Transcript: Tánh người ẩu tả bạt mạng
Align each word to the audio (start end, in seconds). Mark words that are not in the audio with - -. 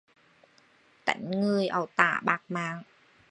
Tánh 1.05 1.31
người 1.31 1.67
ẩu 1.67 1.87
tả 1.95 2.21
bạt 2.23 2.41
mạng 2.49 2.83